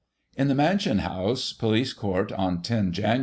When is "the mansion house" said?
0.47-1.53